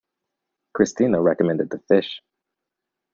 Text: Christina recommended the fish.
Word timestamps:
Christina 0.73 1.21
recommended 1.21 1.69
the 1.69 1.77
fish. 1.87 2.23